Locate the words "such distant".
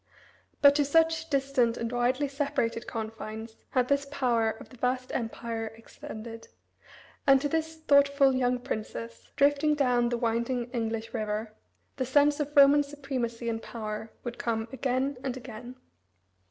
0.83-1.77